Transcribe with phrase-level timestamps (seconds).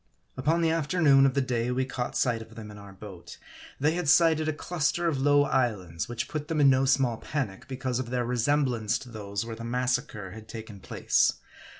[0.35, 3.37] Upon the afternoon of the day we caught sight of them in our boat,
[3.79, 7.67] they had sighted a cluster of low islands, which put them in no small panic,
[7.67, 11.33] because of their resem blance to those where the massacre had taken place.